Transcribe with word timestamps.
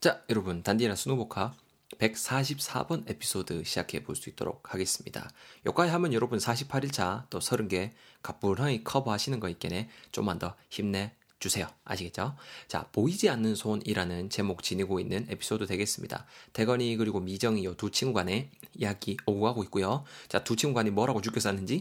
자, 0.00 0.22
여러분, 0.30 0.62
단디나 0.62 0.94
스노보카 0.94 1.54
144번 1.98 3.08
에피소드 3.10 3.64
시작해 3.64 4.02
볼 4.04 4.14
수 4.14 4.28
있도록 4.30 4.72
하겠습니다. 4.72 5.28
여기까지 5.66 5.90
하면 5.90 6.12
여러분 6.12 6.38
48일차 6.38 7.24
또 7.30 7.38
30개 7.40 7.90
가뿐하게 8.22 8.82
커버하시는 8.84 9.40
거 9.40 9.48
있겠네. 9.48 9.88
좀만 10.12 10.38
더 10.38 10.54
힘내 10.68 11.14
주세요. 11.40 11.66
아시겠죠? 11.84 12.36
자, 12.68 12.88
보이지 12.92 13.28
않는 13.30 13.54
손이라는 13.56 14.30
제목 14.30 14.62
지니고 14.62 15.00
있는 15.00 15.26
에피소드 15.30 15.66
되겠습니다. 15.66 16.26
대건이 16.52 16.96
그리고 16.96 17.18
미정이 17.20 17.64
요 17.64 17.74
두 17.74 17.90
친구 17.90 18.14
간의 18.14 18.50
이야기 18.74 19.16
오고 19.26 19.40
가고 19.40 19.64
있고요. 19.64 20.04
자, 20.28 20.44
두 20.44 20.54
친구 20.56 20.74
간이 20.74 20.90
뭐라고 20.90 21.20
죽여 21.20 21.40
쌌는지 21.40 21.80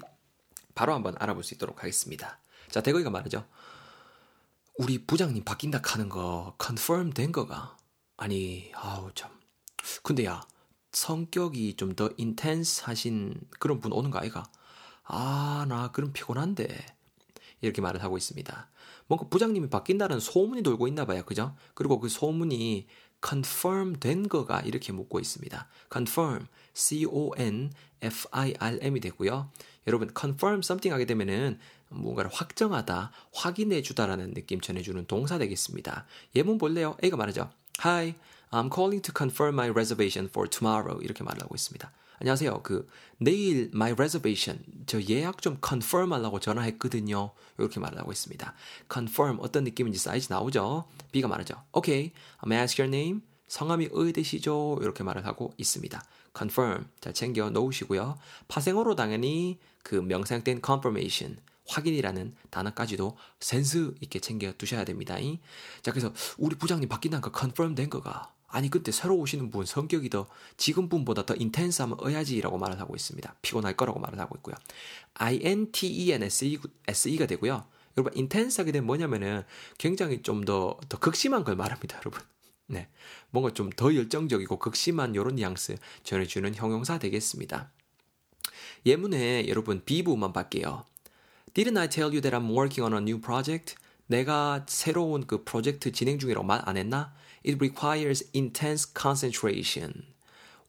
바로 0.74 0.94
한번 0.94 1.16
알아볼 1.20 1.44
수 1.44 1.54
있도록 1.54 1.84
하겠습니다. 1.84 2.40
자, 2.72 2.82
대건이가 2.82 3.10
말하죠. 3.12 3.46
우리 4.80 5.06
부장님 5.06 5.44
바뀐다 5.44 5.82
하는 5.84 6.08
거 6.10 6.56
컨펌 6.60 7.12
된 7.14 7.32
거가 7.32 7.76
아니, 8.18 8.72
아우 8.76 9.12
참. 9.14 9.32
근데 10.04 10.26
야, 10.26 10.42
성격이 10.92 11.76
좀 11.76 11.96
더 11.96 12.10
인텐스 12.18 12.84
하신 12.86 13.40
그런 13.60 13.80
분 13.80 13.92
오는 13.94 14.12
거 14.12 14.20
아이가? 14.20 14.44
아, 15.04 15.66
나 15.70 15.92
그럼 15.92 16.12
피곤한데. 16.14 16.86
이렇게 17.62 17.82
말을 17.82 18.04
하고 18.04 18.18
있습니다. 18.18 18.70
뭔가 19.08 19.28
부장님이 19.30 19.70
바뀐다는 19.70 20.20
소문이 20.20 20.64
돌고 20.64 20.88
있나 20.88 21.06
봐요. 21.06 21.24
그죠? 21.24 21.56
그리고 21.74 22.00
그 22.00 22.10
소문이 22.10 22.88
confirm 23.26 24.00
된 24.00 24.28
거가 24.28 24.60
이렇게 24.62 24.92
묻고 24.94 25.20
있습니다. 25.20 25.68
confirm, 25.92 26.46
C-O-N-F-I-R-M이 26.74 27.40
되고요. 29.00 29.50
여러분, 29.88 30.12
confirm 30.16 30.60
something 30.60 30.94
하게 30.94 31.06
되면은 31.06 31.58
뭔가를 31.90 32.30
확정하다, 32.32 33.12
확인해 33.34 33.82
주다라는 33.82 34.34
느낌 34.36 34.62
전해주는 34.62 35.06
동사 35.08 35.40
되겠습니다. 35.40 36.06
예문 36.36 36.60
볼래요? 36.60 36.96
A가 37.04 37.18
말하죠. 37.18 37.50
Hi, 37.88 38.16
I'm 38.52 38.70
calling 38.70 39.02
to 39.02 39.14
confirm 39.14 39.56
my 39.56 39.70
reservation 39.70 40.28
for 40.28 40.50
tomorrow. 40.50 41.00
이렇게 41.02 41.24
말을 41.24 41.42
하고 41.42 41.56
있습니다. 41.56 41.90
안녕하세요. 42.20 42.62
그 42.62 42.86
내일 43.18 43.72
my 43.74 43.94
reservation 43.94 44.62
저 44.86 45.02
예약 45.04 45.42
좀 45.42 45.58
confirm 45.66 46.12
하려고 46.12 46.42
전화했거든요. 46.42 47.32
이렇게 47.58 47.80
말을 47.80 47.98
하고 47.98 48.12
있습니다. 48.12 48.54
confirm 48.92 49.40
어떤 49.40 49.64
느낌인지 49.64 50.00
사이즈 50.00 50.28
나오죠? 50.30 50.84
B가 51.14 51.30
말하죠. 51.30 51.64
Okay, 51.72 52.12
may 52.46 52.58
I 52.58 52.64
ask 52.64 52.78
your 52.84 52.94
name? 52.94 53.22
성함이 53.48 53.88
어디시죠? 53.94 54.80
이렇게 54.82 55.06
말을 55.06 55.26
하고 55.26 55.54
있습니다. 55.56 56.04
confirm 56.38 56.88
잘 57.00 57.14
챙겨 57.14 57.50
놓으시고요. 57.50 58.18
파생어로 58.50 58.96
당연히 58.96 59.60
그 59.84 59.96
명사형된 59.96 60.60
confirmation 60.62 61.40
확인이라는 61.68 62.36
단어까지도 62.50 63.18
센스 63.40 63.94
있게 64.02 64.20
챙겨 64.20 64.52
두셔야 64.54 64.84
됩니다. 64.86 65.16
자, 65.82 65.92
그래서 65.92 66.14
우리 66.38 66.56
부장님 66.56 66.88
바뀐다는 66.90 67.22
거 67.22 67.32
컨펌 67.32 67.76
된 67.76 67.90
거가 67.90 68.34
아니 68.48 68.70
그때 68.70 68.92
새로 68.92 69.16
오시는 69.18 69.52
분 69.52 69.66
성격이 69.66 70.10
더 70.10 70.28
지금 70.56 70.88
분보다 70.90 71.26
더 71.26 71.36
인텐스하면 71.36 71.98
어야지라고 72.02 72.58
말을 72.58 72.80
하고 72.80 72.96
있습니다. 72.96 73.36
피곤할 73.42 73.76
거라고 73.76 74.00
말을 74.00 74.20
하고 74.20 74.36
있고요. 74.38 74.56
INTENSE가 75.16 76.68
되고요. 77.28 77.66
여러분 77.98 78.16
인텐스하게 78.16 78.72
되면 78.72 78.86
뭐냐면은 78.86 79.44
굉장히 79.78 80.22
좀 80.22 80.46
더더 80.46 81.00
극심한 81.00 81.44
걸 81.44 81.56
말합니다, 81.56 81.98
여러분. 81.98 82.22
네, 82.68 82.90
뭔가 83.32 83.54
좀 83.54 83.70
더 83.76 83.94
열정적이고 83.96 84.60
극심한 84.60 85.14
이런 85.16 85.36
뉘앙스 85.36 85.78
전해주는 86.04 86.56
형용사 86.56 87.00
되겠습니다. 87.00 87.72
예문에 88.86 89.48
여러분 89.48 89.82
B 89.84 90.04
부분만 90.04 90.32
볼게요. 90.34 90.86
Didn't 91.55 91.77
I 91.77 91.87
tell 91.87 92.13
you 92.13 92.21
that 92.23 92.33
I'm 92.33 92.49
working 92.49 92.85
on 92.85 92.93
a 92.95 93.01
new 93.01 93.21
project? 93.21 93.77
내가 94.09 94.65
새로운 94.69 95.27
그 95.27 95.45
프로젝트 95.45 95.93
진행 95.93 96.19
중이라고 96.19 96.45
말 96.45 96.63
안 96.67 96.77
했나? 96.77 97.13
It 97.45 97.59
requires 97.61 98.25
intense 98.35 98.87
concentration. 98.95 100.05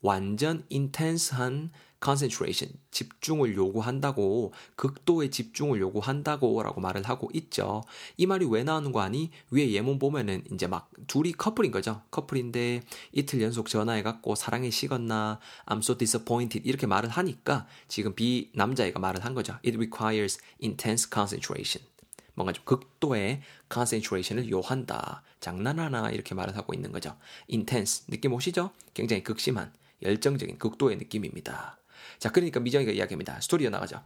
완전 0.01 0.65
intense한 0.71 1.71
concentration, 2.03 2.79
집중을 2.91 3.57
요구한다고, 3.57 4.53
극도의 4.77 5.31
집중을 5.31 5.81
요구한다고 5.81 6.63
라고 6.63 6.81
말을 6.81 7.03
하고 7.09 7.29
있죠. 7.35 7.83
이 8.17 8.27
말이 8.27 8.47
왜 8.47 8.63
나오는 8.63 8.93
거 8.93 9.01
아니? 9.01 9.31
위에 9.51 9.73
예문 9.73 9.99
보면은 9.99 10.45
이제 10.53 10.67
막 10.67 10.91
둘이 11.07 11.33
커플인 11.33 11.73
거죠. 11.73 12.03
커플인데 12.11 12.83
이틀 13.13 13.43
연속 13.43 13.69
전화해갖고 13.69 14.35
사랑에 14.35 14.71
식었나, 14.71 15.41
I'm 15.67 15.79
so 15.79 15.97
disappointed 15.97 16.69
이렇게 16.69 16.87
말을 16.87 17.09
하니까 17.09 17.67
지금 17.89 18.15
비 18.15 18.51
남자애가 18.55 19.01
말을 19.01 19.25
한 19.25 19.35
거죠. 19.35 19.55
It 19.65 19.77
requires 19.77 20.39
intense 20.63 21.09
concentration. 21.13 21.87
뭔가 22.35 22.53
좀 22.53 22.65
극도의 22.65 23.43
concentration을 23.73 24.49
요한다. 24.49 25.23
장난하나 25.41 26.11
이렇게 26.11 26.37
말을 26.37 26.57
하고 26.57 26.73
있는 26.73 26.93
거죠. 26.93 27.17
intense 27.51 28.07
느낌 28.07 28.33
오시죠? 28.33 28.71
굉장히 28.95 29.25
극심한 29.25 29.73
열정적인 30.03 30.59
극도의 30.59 30.97
느낌입니다. 30.99 31.79
자, 32.19 32.31
그러니까 32.31 32.61
미정이가 32.61 32.93
이야기합니다. 32.93 33.41
스토리가 33.41 33.71
나가죠. 33.71 34.03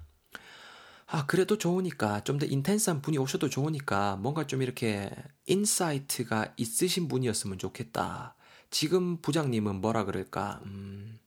아, 1.07 1.27
그래도 1.27 1.59
좋으니까, 1.59 2.25
좀 2.25 2.39
더 2.39 2.47
intense한 2.47 3.03
분이 3.03 3.19
오셔도 3.19 3.49
좋으니까, 3.51 4.17
뭔가 4.17 4.47
좀 4.47 4.63
이렇게 4.63 5.11
insight가 5.47 6.55
있으신 6.57 7.09
분이었으면 7.09 7.59
좋겠다. 7.59 8.35
지금 8.71 9.21
부장님은 9.21 9.81
뭐라 9.83 10.05
그럴까, 10.05 10.61
음, 10.65 11.19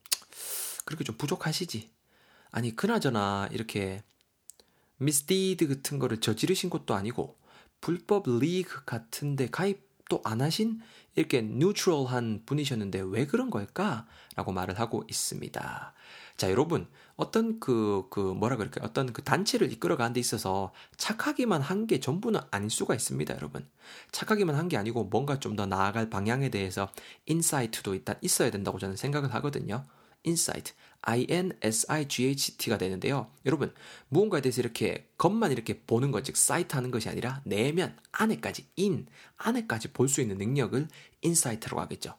그렇게 0.85 1.03
좀 1.03 1.15
부족하시지. 1.17 1.91
아니, 2.51 2.75
그나저나, 2.75 3.49
이렇게, 3.51 4.03
misdeed 4.97 5.67
같은 5.67 5.99
거를 5.99 6.19
저지르신 6.19 6.69
것도 6.71 6.95
아니고, 6.95 7.37
불법 7.81 8.27
리그 8.27 8.83
같은데 8.85 9.47
가입도 9.51 10.21
안 10.23 10.41
하신 10.41 10.79
이렇게 11.15 11.41
neutral한 11.41 12.43
분이셨는데 12.45 13.01
왜 13.07 13.25
그런 13.25 13.49
걸까? 13.49 14.05
라고 14.35 14.51
말을 14.51 14.79
하고 14.79 15.03
있습니다. 15.09 15.93
자, 16.37 16.51
여러분, 16.51 16.87
어떤 17.15 17.59
그, 17.61 18.03
그, 18.09 18.19
뭐라 18.19 18.57
그럴까요? 18.57 18.83
어떤 18.85 19.13
그 19.13 19.23
단체를 19.23 19.71
이끌어가는 19.71 20.11
데 20.13 20.19
있어서 20.19 20.73
착하기만 20.97 21.61
한 21.61 21.87
게 21.87 21.99
전부는 22.01 22.41
아닐 22.51 22.69
수가 22.69 22.93
있습니다, 22.95 23.33
여러분. 23.35 23.65
착하기만 24.11 24.55
한 24.55 24.67
게 24.67 24.75
아니고 24.77 25.05
뭔가 25.05 25.39
좀 25.39 25.55
더 25.55 25.65
나아갈 25.65 26.09
방향에 26.09 26.49
대해서 26.49 26.89
insight도 27.27 27.93
일단 27.95 28.17
있어야 28.21 28.51
된다고 28.51 28.77
저는 28.79 28.97
생각을 28.97 29.33
하거든요. 29.35 29.85
Insight. 30.25 30.73
INSIGHT가 31.01 32.77
되는데요. 32.79 33.29
여러분, 33.45 33.73
무언가에 34.09 34.41
대해서 34.41 34.59
이렇게 34.59 35.07
겉만 35.19 35.51
이렇게 35.51 35.79
보는 35.81 36.09
것, 36.11 36.23
즉, 36.23 36.35
sight 36.35 36.75
하는 36.75 36.89
것이 36.89 37.07
아니라 37.09 37.41
내면, 37.45 37.95
안에까지, 38.11 38.65
in, 38.75 39.05
안에까지 39.37 39.93
볼 39.93 40.09
수 40.09 40.21
있는 40.21 40.37
능력을 40.37 40.87
insight라고 41.21 41.79
하겠죠. 41.81 42.15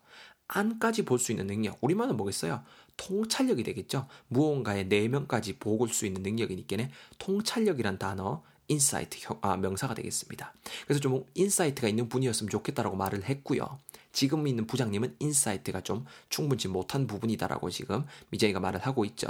안까지 0.48 1.04
볼 1.04 1.18
수 1.18 1.32
있는 1.32 1.48
능력. 1.48 1.78
우리말은 1.80 2.16
뭐겠어요? 2.16 2.62
통찰력이 2.96 3.64
되겠죠. 3.64 4.06
무언가의 4.28 4.86
내면까지 4.86 5.58
보고 5.58 5.86
수 5.88 6.06
있는 6.06 6.22
능력이니까 6.22 6.88
통찰력이란 7.18 7.98
단어 7.98 8.44
insight 8.68 9.18
아, 9.40 9.56
명사가 9.56 9.94
되겠습니다. 9.94 10.54
그래서 10.84 11.00
좀 11.00 11.24
insight가 11.34 11.88
있는 11.88 12.08
분이었으면 12.08 12.50
좋겠다라고 12.50 12.96
말을 12.96 13.24
했고요. 13.24 13.78
지금 14.12 14.46
있는 14.46 14.66
부장님은 14.66 15.16
insight가 15.18 15.82
좀 15.82 16.06
충분치 16.30 16.68
못한 16.68 17.06
부분이다라고 17.06 17.68
지금 17.68 18.04
미정이가 18.30 18.60
말을 18.60 18.80
하고 18.80 19.04
있죠. 19.04 19.26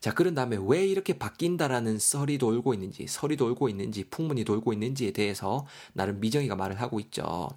자, 0.00 0.12
그런 0.12 0.34
다음에 0.34 0.58
왜 0.60 0.84
이렇게 0.84 1.16
바뀐다라는 1.16 2.00
썰이 2.00 2.38
돌고 2.38 2.74
있는지, 2.74 3.06
설이 3.06 3.36
돌고 3.36 3.68
있는지, 3.68 4.08
풍문이 4.10 4.44
돌고 4.44 4.72
있는지에 4.72 5.12
대해서 5.12 5.64
나름 5.92 6.18
미정이가 6.18 6.56
말을 6.56 6.80
하고 6.80 6.98
있죠. 6.98 7.48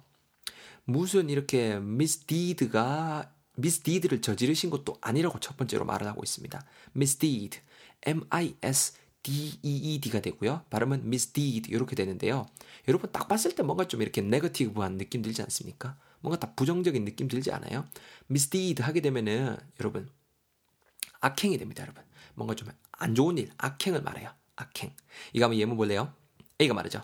무슨 0.84 1.28
이렇게 1.28 1.78
미스디드가 1.80 3.32
미스디드를 3.56 4.22
저지르신 4.22 4.70
것도 4.70 4.96
아니라고 5.00 5.40
첫 5.40 5.56
번째로 5.56 5.84
말을 5.84 6.06
하고 6.06 6.22
있습니다. 6.22 6.64
misdeed, 6.94 7.58
M-I-S-D-E-E-D가 9.26 10.20
되고요. 10.20 10.64
발음은 10.70 11.00
misdeed 11.04 11.70
이렇게 11.70 11.94
되는데요. 11.94 12.46
여러분 12.88 13.10
딱 13.12 13.28
봤을 13.28 13.54
때 13.54 13.62
뭔가 13.62 13.86
좀 13.86 14.02
이렇게 14.02 14.20
네거티브한 14.20 14.98
느낌 14.98 15.22
들지 15.22 15.42
않습니까? 15.42 15.96
뭔가 16.20 16.38
다 16.38 16.54
부정적인 16.54 17.04
느낌 17.04 17.28
들지 17.28 17.52
않아요? 17.52 17.86
misdeed 18.30 18.82
하게 18.82 19.00
되면은 19.00 19.56
여러분 19.80 20.08
악행이 21.20 21.58
됩니다, 21.58 21.82
여러분. 21.82 22.02
뭔가 22.34 22.54
좀 22.54 22.68
안 23.00 23.14
좋은 23.14 23.38
일, 23.38 23.50
악행을 23.56 24.02
말해요. 24.02 24.30
악행. 24.56 24.94
이거 25.32 25.46
한번 25.46 25.58
예문 25.58 25.78
볼래요? 25.78 26.12
A가 26.60 26.74
말하죠. 26.74 27.02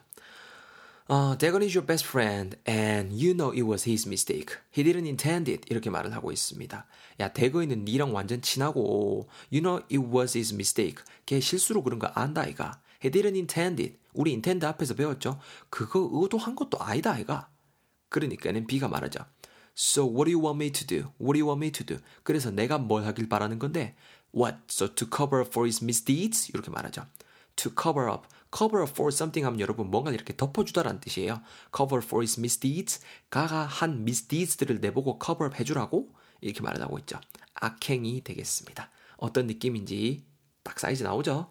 어, 1.08 1.38
Dagon 1.38 1.62
is 1.62 1.76
your 1.76 1.86
best 1.86 2.04
friend 2.04 2.58
and 2.66 3.14
you 3.14 3.32
know 3.32 3.52
it 3.52 3.62
was 3.62 3.88
his 3.88 4.08
mistake. 4.08 4.56
He 4.76 4.82
didn't 4.82 5.06
intend 5.06 5.48
it. 5.48 5.64
이렇게 5.70 5.88
말을 5.88 6.12
하고 6.12 6.32
있습니다. 6.32 6.84
야, 7.20 7.32
대거이는 7.32 7.84
니랑 7.84 8.12
완전 8.12 8.42
친하고 8.42 9.28
you 9.52 9.62
know 9.62 9.84
it 9.84 9.98
was 9.98 10.36
his 10.36 10.52
mistake. 10.52 11.04
걔 11.24 11.38
실수로 11.38 11.84
그런 11.84 12.00
거 12.00 12.08
안다 12.08 12.40
아이가. 12.42 12.80
He 13.04 13.10
didn't 13.12 13.36
intend 13.36 13.80
it. 13.80 13.98
우리 14.14 14.32
intend 14.32 14.66
앞에서 14.66 14.94
배웠죠? 14.94 15.38
그거 15.70 16.10
의도한 16.12 16.56
것도 16.56 16.78
아니다 16.80 17.12
아이가. 17.12 17.50
그러니까는 18.08 18.66
B가 18.66 18.88
말하죠. 18.88 19.20
So 19.76 20.04
what 20.04 20.24
do 20.24 20.36
you 20.36 20.42
want 20.42 20.56
me 20.56 20.72
to 20.72 20.84
do? 20.84 21.12
What 21.20 21.34
do 21.34 21.38
you 21.38 21.46
want 21.46 21.64
me 21.64 21.70
to 21.70 21.86
do? 21.86 21.98
그래서 22.24 22.50
내가 22.50 22.78
뭘 22.78 23.04
하길 23.04 23.28
바라는 23.28 23.60
건데 23.60 23.94
What? 24.34 24.58
So 24.68 24.88
to 24.88 25.06
cover 25.06 25.46
for 25.46 25.66
his 25.66 25.84
misdeeds? 25.84 26.50
이렇게 26.52 26.70
말하죠. 26.70 27.06
To 27.56 27.72
cover 27.80 28.10
up 28.10 28.26
cover 28.56 28.86
for 28.88 29.12
something 29.12 29.44
하면 29.44 29.60
여러분 29.60 29.90
뭔가 29.90 30.10
이렇게 30.12 30.36
덮어주다라는 30.36 31.00
뜻이에요. 31.00 31.42
cover 31.74 32.04
for 32.04 32.22
his 32.22 32.38
misdeeds. 32.38 33.00
가가 33.30 33.66
한 33.66 34.02
misdeeds들을 34.02 34.80
내보고 34.80 35.18
cover 35.22 35.54
해주라고 35.58 36.14
이렇게 36.40 36.60
말을 36.62 36.80
하고 36.82 36.98
있죠. 37.00 37.20
악행이 37.54 38.22
되겠습니다. 38.22 38.90
어떤 39.16 39.46
느낌인지 39.46 40.24
딱 40.62 40.78
사이즈 40.78 41.02
나오죠? 41.02 41.50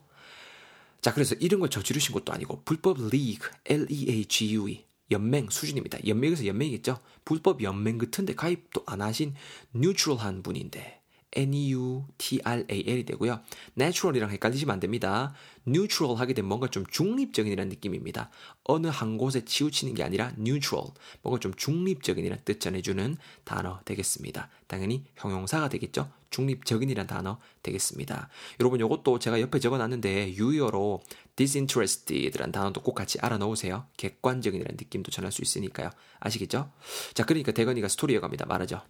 자, 1.01 1.13
그래서 1.13 1.35
이런 1.35 1.59
걸 1.59 1.69
저지르신 1.69 2.13
것도 2.13 2.33
아니고 2.33 2.63
불법 2.63 2.99
league, 2.99 3.47
L-E-A-G-U-E 3.65 4.85
연맹 5.11 5.49
수준입니다. 5.49 5.99
연맹에서 6.07 6.47
연맹이겠죠. 6.47 6.99
불법 7.23 7.61
연맹 7.61 7.99
같은데 7.99 8.33
가입도 8.33 8.83
안 8.87 9.01
하신 9.01 9.35
뉴트럴한 9.73 10.41
분인데 10.41 11.01
N-E-U-T-R-A-L이 11.35 13.05
되고요. 13.05 13.41
natural이랑 13.77 14.31
헷갈리시면 14.31 14.73
안 14.73 14.79
됩니다. 14.79 15.33
neutral 15.67 16.17
하게 16.17 16.33
되면 16.33 16.47
뭔가 16.47 16.67
좀 16.67 16.85
중립적인이라는 16.85 17.69
느낌입니다. 17.69 18.29
어느 18.63 18.87
한 18.87 19.17
곳에 19.17 19.43
치우치는 19.43 19.93
게 19.93 20.03
아니라 20.03 20.31
neutral, 20.37 20.87
뭔가 21.21 21.39
좀 21.39 21.53
중립적인이라는 21.53 22.43
뜻 22.45 22.59
전해주는 22.59 23.17
단어 23.43 23.79
되겠습니다. 23.85 24.49
당연히 24.67 25.05
형용사가 25.15 25.69
되겠죠. 25.69 26.09
중립적인이라는 26.29 27.07
단어 27.07 27.39
되겠습니다. 27.63 28.29
여러분 28.59 28.79
이것도 28.79 29.19
제가 29.19 29.39
옆에 29.39 29.59
적어놨는데 29.59 30.33
유의어로 30.33 31.01
disinterested라는 31.35 32.51
단어도 32.51 32.81
꼭 32.81 32.93
같이 32.93 33.19
알아놓으세요. 33.19 33.85
객관적인이라는 33.97 34.77
느낌도 34.77 35.11
전할 35.11 35.31
수 35.31 35.41
있으니까요. 35.41 35.89
아시겠죠? 36.19 36.71
자, 37.13 37.25
그러니까 37.25 37.51
대건이가 37.51 37.87
스토리 37.87 38.13
이어갑니다. 38.13 38.45
말하죠. 38.45 38.81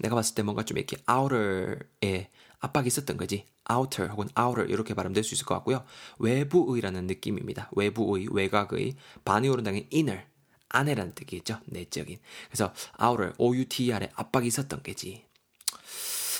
내가 0.00 0.14
봤을 0.14 0.34
때 0.34 0.42
뭔가 0.42 0.64
좀 0.64 0.78
이렇게 0.78 0.96
outer에 1.10 2.30
압박이 2.60 2.86
있었던 2.88 3.16
거지. 3.16 3.44
outer 3.70 4.10
혹은 4.12 4.28
outer 4.38 4.70
이렇게 4.70 4.94
발음될 4.94 5.22
수 5.24 5.34
있을 5.34 5.46
것 5.46 5.54
같고요. 5.56 5.84
외부의라는 6.18 7.06
느낌입니다. 7.06 7.70
외부의, 7.76 8.28
외곽의. 8.32 8.96
반의어는 9.24 9.64
당연히 9.64 9.88
inner, 9.92 10.24
안에라는 10.68 11.14
뜻이겠죠. 11.14 11.60
내적인. 11.66 12.18
그래서 12.48 12.72
outer, 13.02 13.34
o-u-t-r에 13.38 14.10
압박이 14.14 14.46
있었던 14.46 14.82
거지. 14.82 15.24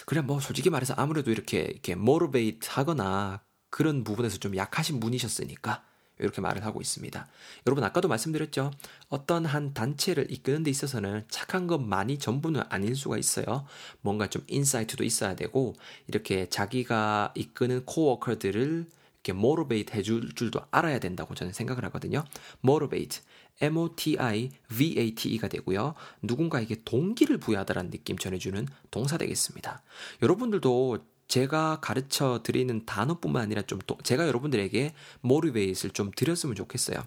그래 0.07 0.23
뭐 0.23 0.41
솔직히 0.41 0.71
말해서 0.71 0.95
아무래도 0.97 1.31
이렇게 1.31 1.61
이렇게 1.61 1.93
motivate 1.93 2.61
하거나 2.69 3.43
그런 3.71 4.05
부분에서 4.05 4.39
좀 4.39 4.57
약하신 4.57 5.01
분이셨으니까 5.01 5.85
이렇게 6.19 6.41
말을 6.41 6.65
하고 6.65 6.81
있습니다. 6.81 7.27
여러분 7.67 7.85
아까도 7.85 8.09
말씀드렸죠. 8.09 8.71
어떤 9.09 9.45
한 9.47 9.75
단체를 9.75 10.31
이끄는 10.31 10.63
데 10.63 10.71
있어서는 10.71 11.25
착한 11.29 11.67
것만이 11.67 12.19
전부는 12.19 12.63
아닐 12.69 12.95
수가 12.97 13.19
있어요. 13.19 13.67
뭔가 14.01 14.29
좀 14.29 14.43
인사이트도 14.47 15.05
있어야 15.05 15.35
되고 15.37 15.75
이렇게 16.07 16.49
자기가 16.49 17.33
이끄는 17.35 17.85
코워커들을 17.85 18.87
이렇게 19.25 19.33
모티베이트 19.33 19.95
해줄 19.95 20.35
줄도 20.35 20.61
알아야 20.71 20.99
된다고 20.99 21.35
저는 21.35 21.53
생각을 21.53 21.85
하거든요. 21.87 22.25
motivate, 22.65 23.21
M-O-T-I-V-A-T-E가 23.61 25.49
되고요. 25.49 25.95
누군가에게 26.23 26.83
동기를 26.85 27.39
부여하다라는 27.39 27.91
느낌 27.91 28.17
전해주는 28.17 28.67
동사 28.91 29.19
되겠습니다. 29.19 29.83
여러분들도 30.23 30.99
제가 31.29 31.81
가르쳐 31.81 32.41
드리는 32.43 32.85
단어뿐만 32.87 33.43
아니라 33.43 33.63
좀또 33.63 33.99
제가 34.03 34.27
여러분들에게 34.27 34.95
모티베이트를 35.21 35.93
좀 35.93 36.11
드렸으면 36.17 36.55
좋겠어요. 36.57 36.99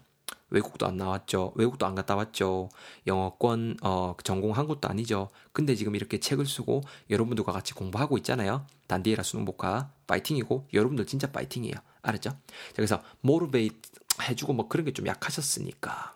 외국도 0.52 0.86
안 0.86 0.98
나왔죠. 0.98 1.54
외국도 1.56 1.86
안 1.86 1.96
갔다 1.96 2.16
왔죠. 2.16 2.70
영어권 3.08 3.78
어, 3.84 4.16
전공한 4.24 4.68
것도 4.68 4.88
아니죠. 4.90 5.30
근데 5.54 5.76
지금 5.76 5.96
이렇게 5.96 6.20
책을 6.20 6.46
쓰고 6.46 6.82
여러분들과 7.10 7.52
같이 7.52 7.74
공부하고 7.74 8.18
있잖아요. 8.18 8.66
단디에라 8.88 9.24
수능 9.24 9.46
복화 9.46 9.90
파이팅이고 10.08 10.68
여러분들 10.74 11.06
진짜 11.06 11.32
파이팅이에요. 11.32 11.76
알았죠? 12.02 12.38
그래서 12.76 13.02
모티베이트 13.22 13.76
해주고 14.22 14.54
뭐 14.54 14.68
그런 14.68 14.86
게 14.86 14.92
좀 14.92 15.08
약하셨으니까 15.08 16.14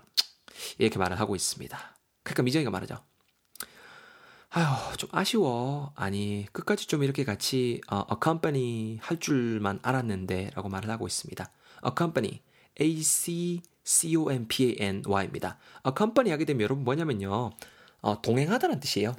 이렇게 0.77 0.99
말을 0.99 1.19
하고 1.19 1.35
있습니다. 1.35 1.95
그러니까 2.23 2.43
미정이가 2.43 2.71
말하죠. 2.71 2.97
아휴, 4.57 4.95
좀 4.95 5.09
아쉬워. 5.11 5.91
아니, 5.95 6.47
끝까지 6.53 6.87
좀 6.87 7.03
이렇게 7.03 7.25
같이 7.25 7.81
어, 7.91 8.05
accompany 8.09 8.99
할 9.01 9.19
줄만 9.19 9.79
알았는데 9.81 10.51
라고 10.55 10.69
말을 10.69 10.89
하고 10.89 11.05
있습니다. 11.07 11.51
accompany, 11.85 12.39
A-C-C-O-M-P-A-N-Y입니다. 12.79 13.67
accompany 15.85 16.31
하게 16.31 16.45
되면 16.45 16.61
여러분 16.61 16.85
뭐냐면요. 16.85 17.51
어, 17.99 18.21
동행하다라는 18.21 18.79
뜻이에요. 18.79 19.13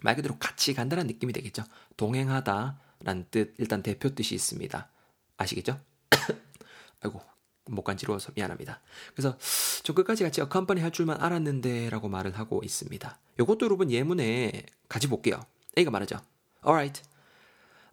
말 0.00 0.16
그대로 0.16 0.38
같이 0.38 0.72
간다는 0.72 1.06
느낌이 1.06 1.34
되겠죠. 1.34 1.64
동행하다라는 1.98 3.26
뜻, 3.30 3.54
일단 3.58 3.82
대표 3.82 4.14
뜻이 4.14 4.34
있습니다. 4.34 4.88
아시겠죠? 5.36 5.78
아이고, 7.04 7.20
못 7.66 7.82
간지러워서 7.82 8.32
미안합니다. 8.34 8.80
그래서 9.14 9.36
저 9.82 9.92
끝까지 9.92 10.24
같이 10.24 10.40
어컴퍼니 10.40 10.80
할 10.80 10.90
줄만 10.90 11.20
알았는데 11.20 11.90
라고 11.90 12.08
말을 12.08 12.38
하고 12.38 12.62
있습니다. 12.64 13.18
요것도 13.38 13.66
여러분 13.66 13.90
예문에 13.90 14.64
같이 14.88 15.08
볼게요. 15.08 15.40
A가 15.78 15.90
말하죠. 15.90 16.20
Alright. 16.66 17.02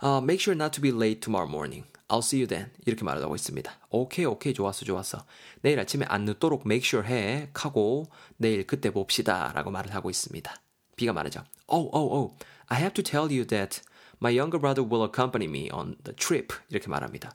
Uh, 0.01 0.21
make 0.23 0.39
sure 0.39 0.55
not 0.55 0.71
to 0.71 0.81
be 0.81 0.91
late 0.91 1.19
tomorrow 1.21 1.49
morning. 1.49 1.85
I'll 2.07 2.23
see 2.23 2.41
you 2.41 2.47
then. 2.47 2.71
이렇게 2.85 3.03
말을 3.03 3.21
하고 3.21 3.35
있습니다. 3.35 3.71
오케이, 3.91 4.25
오케이, 4.25 4.53
좋았어, 4.53 4.85
좋았어. 4.85 5.25
내일 5.61 5.79
아침에 5.79 6.05
안 6.09 6.25
늦도록 6.25 6.63
make 6.65 6.87
sure 6.87 7.07
해. 7.07 7.49
하고 7.53 8.07
내일 8.37 8.65
그때 8.65 8.91
봅시다. 8.91 9.51
라고 9.53 9.69
말을 9.69 9.93
하고 9.93 10.09
있습니다. 10.09 10.51
B가 10.95 11.13
말하죠. 11.13 11.43
Oh, 11.67 11.89
oh, 11.93 12.15
oh. 12.15 12.35
I 12.67 12.79
have 12.79 12.93
to 12.93 13.03
tell 13.03 13.31
you 13.31 13.45
that 13.45 13.81
My 14.21 14.37
younger 14.37 14.59
brother 14.59 14.83
will 14.83 15.03
accompany 15.03 15.45
me 15.45 15.69
on 15.71 15.95
the 16.03 16.15
trip. 16.15 16.53
이렇게 16.69 16.87
말합니다. 16.89 17.31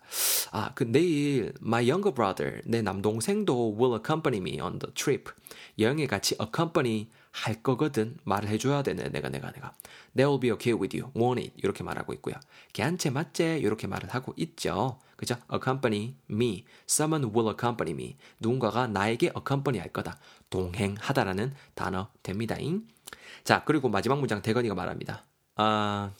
아, 0.52 0.72
그 0.74 0.84
내일 0.84 1.54
my 1.62 1.88
younger 1.88 2.14
brother, 2.14 2.60
내 2.64 2.82
남동생도 2.82 3.76
will 3.78 3.94
accompany 3.94 4.40
me 4.40 4.60
on 4.60 4.78
the 4.78 4.92
trip. 4.94 5.32
여행에 5.78 6.06
같이 6.06 6.36
accompany 6.40 7.08
할 7.30 7.62
거거든. 7.62 8.16
말을 8.24 8.48
해줘야 8.48 8.82
되네. 8.82 9.08
내가, 9.08 9.28
내가, 9.28 9.50
내가. 9.50 9.72
They 10.14 10.30
will 10.30 10.38
be 10.38 10.50
okay 10.52 10.78
with 10.78 10.96
you. 10.96 11.10
Want 11.16 11.40
it. 11.42 11.52
이렇게 11.56 11.82
말하고 11.82 12.12
있고요. 12.14 12.36
걔한테 12.72 13.10
맞제. 13.10 13.58
이렇게 13.58 13.86
말을 13.88 14.08
하고 14.14 14.34
있죠. 14.36 15.00
그죠? 15.16 15.36
accompany 15.52 16.14
me. 16.30 16.64
Someone 16.88 17.34
will 17.34 17.48
accompany 17.48 17.92
me. 17.92 18.16
누군가가 18.38 18.86
나에게 18.86 19.32
accompany 19.36 19.80
할 19.80 19.92
거다. 19.92 20.18
동행하다라는 20.50 21.54
단어 21.74 22.08
됩니다잉. 22.22 22.86
자, 23.42 23.64
그리고 23.64 23.88
마지막 23.88 24.20
문장 24.20 24.40
대건이가 24.40 24.74
말합니다. 24.74 25.24
아, 25.56 26.12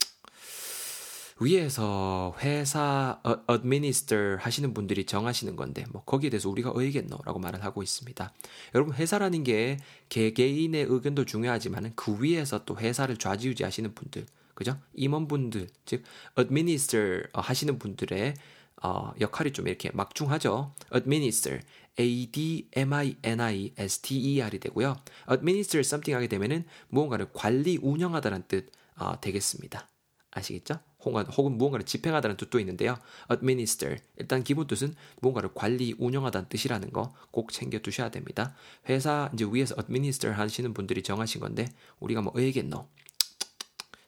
위에서 1.40 2.34
회사 2.40 3.20
administer 3.50 4.36
하시는 4.40 4.72
분들이 4.72 5.04
정하시는 5.04 5.56
건데 5.56 5.84
뭐 5.90 6.04
거기에 6.04 6.30
대해서 6.30 6.48
우리가 6.48 6.70
어이겠노라고 6.74 7.40
말을 7.40 7.64
하고 7.64 7.82
있습니다. 7.82 8.32
여러분 8.74 8.94
회사라는 8.94 9.42
게 9.42 9.78
개개인의 10.10 10.86
의견도 10.88 11.24
중요하지만 11.24 11.92
그 11.96 12.22
위에서 12.22 12.64
또 12.64 12.76
회사를 12.78 13.16
좌지우지 13.16 13.64
하시는 13.64 13.94
분들 13.94 14.26
그죠? 14.54 14.78
임원분들 14.94 15.68
즉 15.84 16.04
administer 16.38 17.28
하시는 17.32 17.78
분들의 17.78 18.34
어, 18.82 19.12
역할이 19.20 19.52
좀 19.52 19.66
이렇게 19.66 19.90
막중하죠. 19.92 20.72
administer 20.94 21.62
A 21.98 22.26
D 22.30 22.68
M 22.76 22.92
I 22.92 23.16
N 23.22 23.40
I 23.40 23.72
S 23.76 24.00
T 24.00 24.18
E 24.18 24.42
R이 24.42 24.60
되고요. 24.60 24.96
administer 25.28 25.80
something 25.80 26.14
하게 26.14 26.28
되면은 26.28 26.64
무언가를 26.88 27.28
관리 27.32 27.78
운영하다는 27.82 28.44
뜻 28.46 28.70
어, 28.96 29.20
되겠습니다. 29.20 29.88
아시겠죠? 30.30 30.78
혹은 31.12 31.58
무언가를 31.58 31.84
집행하다는 31.84 32.36
뜻도 32.36 32.58
있는데요. 32.60 32.98
administer 33.30 33.98
일단 34.16 34.42
기본 34.42 34.66
뜻은 34.66 34.94
무언가를 35.20 35.50
관리 35.54 35.94
운영하다는 35.98 36.48
뜻이라는 36.48 36.92
거 36.92 37.12
꼭 37.30 37.52
챙겨 37.52 37.78
두셔야 37.80 38.10
됩니다. 38.10 38.54
회사 38.88 39.28
이제 39.34 39.44
위에서 39.50 39.74
administer 39.78 40.36
하시는 40.38 40.72
분들이 40.72 41.02
정하신 41.02 41.40
건데 41.40 41.66
우리가 41.98 42.22
뭐 42.22 42.32
의겠노 42.36 42.86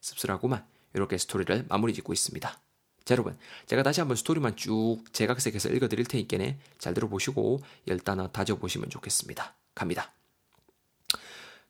씁쓸하고만 0.01 0.65
이렇게 0.95 1.19
스토리를 1.19 1.67
마무리 1.69 1.93
짓고 1.93 2.13
있습니다. 2.13 2.61
자 3.05 3.15
여러분 3.15 3.37
제가 3.67 3.83
다시 3.83 4.01
한번 4.01 4.17
스토리만 4.17 4.55
쭉 4.57 5.03
제각색해서 5.13 5.71
읽어 5.71 5.89
드릴 5.89 6.07
테니까네 6.07 6.59
잘 6.79 6.95
들어보시고 6.95 7.61
열 7.89 7.99
단어 7.99 8.29
다져 8.29 8.57
보시면 8.57 8.91
좋겠습니다. 8.91 9.57
갑니다. 9.75 10.13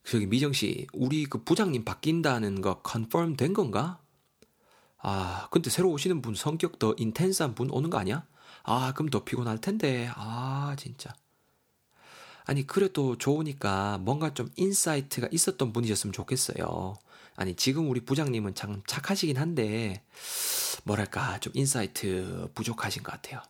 저기 0.04 0.26
미정 0.26 0.52
씨, 0.52 0.86
우리 0.92 1.24
그 1.24 1.42
부장님 1.42 1.84
바뀐다는 1.84 2.60
거 2.60 2.80
confirm 2.82 3.34
된 3.36 3.52
건가? 3.52 3.98
아, 5.08 5.46
근데 5.52 5.70
새로 5.70 5.92
오시는 5.92 6.20
분 6.20 6.34
성격 6.34 6.80
더 6.80 6.92
intense한 6.98 7.54
분 7.54 7.70
오는 7.70 7.90
거 7.90 7.98
아니야? 7.98 8.26
아, 8.64 8.92
그럼 8.92 9.08
더 9.08 9.22
피곤할 9.22 9.60
텐데. 9.60 10.10
아, 10.16 10.74
진짜. 10.76 11.14
아니, 12.44 12.66
그래도 12.66 13.16
좋으니까 13.16 13.98
뭔가 13.98 14.34
좀 14.34 14.50
insight가 14.56 15.28
있었던 15.30 15.72
분이셨으면 15.72 16.12
좋겠어요. 16.12 16.94
아니, 17.36 17.54
지금 17.54 17.88
우리 17.88 18.00
부장님은 18.00 18.56
참 18.56 18.82
착하시긴 18.88 19.36
한데, 19.36 20.02
뭐랄까, 20.82 21.38
좀 21.38 21.52
insight 21.54 22.50
부족하신 22.56 23.04
것 23.04 23.12
같아요. 23.12 23.40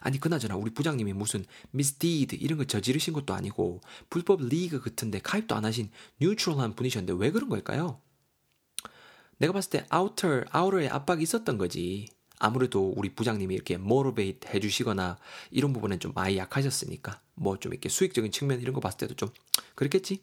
아니, 0.00 0.18
그나저나 0.18 0.56
우리 0.56 0.74
부장님이 0.74 1.12
무슨 1.12 1.44
misdeed 1.70 2.34
이런 2.40 2.58
거 2.58 2.64
저지르신 2.64 3.12
것도 3.12 3.34
아니고, 3.34 3.82
불법 4.10 4.42
리그 4.42 4.80
같은데 4.80 5.20
가입도 5.20 5.54
안 5.54 5.64
하신 5.64 5.92
neutral한 6.20 6.74
분이셨는데 6.74 7.12
왜 7.22 7.30
그런 7.30 7.48
걸까요? 7.48 8.00
내가 9.38 9.52
봤을 9.52 9.70
때 9.70 9.86
아우터, 9.88 10.44
아우터에 10.50 10.88
압박이 10.88 11.22
있었던 11.22 11.58
거지. 11.58 12.08
아무래도 12.38 12.92
우리 12.96 13.14
부장님이 13.14 13.54
이렇게 13.54 13.76
motivate 13.76 14.48
해주시거나 14.48 15.18
이런 15.50 15.72
부분은 15.72 16.00
좀 16.00 16.12
많이 16.14 16.36
약하셨으니까 16.36 17.20
뭐 17.34 17.56
좀 17.58 17.72
이렇게 17.72 17.88
수익적인 17.88 18.32
측면 18.32 18.60
이런 18.60 18.74
거 18.74 18.80
봤을 18.80 18.98
때도 18.98 19.14
좀 19.14 19.28
그랬겠지? 19.74 20.22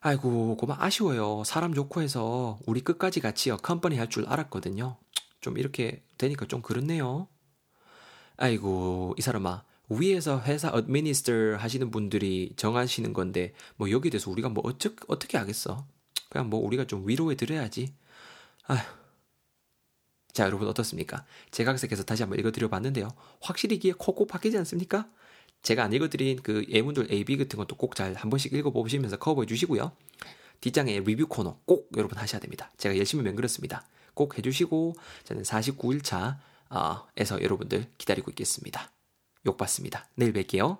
아이고 0.00 0.56
고마 0.56 0.76
아쉬워요. 0.78 1.42
사람 1.44 1.74
좋고 1.74 2.02
해서 2.02 2.58
우리 2.66 2.80
끝까지 2.80 3.20
같이 3.20 3.56
accompany 3.58 3.96
할 3.96 4.08
줄 4.08 4.26
알았거든요. 4.26 4.96
좀 5.40 5.58
이렇게 5.58 6.02
되니까 6.18 6.46
좀 6.46 6.62
그렇네요. 6.62 7.28
아이고 8.36 9.14
이 9.18 9.22
사람아 9.22 9.64
위에서 9.90 10.40
회사 10.42 10.68
어드미니스터 10.70 11.56
하시는 11.58 11.90
분들이 11.90 12.52
정하시는 12.56 13.12
건데 13.12 13.52
뭐 13.76 13.90
여기에 13.90 14.10
대해서 14.10 14.30
우리가 14.30 14.48
뭐 14.48 14.62
어쩌, 14.66 14.90
어떻게 15.08 15.36
하겠어? 15.38 15.86
그냥 16.28 16.50
뭐 16.50 16.60
우리가 16.64 16.86
좀 16.86 17.06
위로해 17.08 17.36
드려야지. 17.36 17.94
아휴. 18.66 18.78
자 20.32 20.44
여러분 20.44 20.68
어떻습니까? 20.68 21.24
제각색해서 21.50 22.04
다시 22.04 22.22
한번 22.22 22.38
읽어드려 22.38 22.68
봤는데요. 22.68 23.08
확실히 23.40 23.76
이게 23.76 23.92
콕콕 23.92 24.28
바뀌지 24.28 24.56
않습니까? 24.58 25.08
제가 25.62 25.82
안 25.82 25.92
읽어드린 25.92 26.40
그 26.42 26.64
예문들 26.68 27.10
A, 27.10 27.24
B 27.24 27.36
같은 27.36 27.56
것도 27.56 27.74
꼭 27.76 27.96
잘 27.96 28.14
한 28.14 28.30
번씩 28.30 28.52
읽어보시면서 28.52 29.16
커버해 29.16 29.46
주시고요. 29.46 29.90
뒷장에 30.60 31.00
리뷰 31.00 31.26
코너 31.26 31.58
꼭 31.64 31.90
여러분 31.96 32.18
하셔야 32.18 32.40
됩니다. 32.40 32.70
제가 32.78 32.96
열심히 32.96 33.24
맹글었습니다. 33.24 33.84
꼭 34.14 34.38
해주시고 34.38 34.94
저는 35.24 35.42
49일차에서 35.42 37.42
여러분들 37.42 37.86
기다리고 37.98 38.30
있겠습니다. 38.32 38.92
욕받습니다. 39.46 40.08
내일 40.14 40.32
뵐게요. 40.32 40.78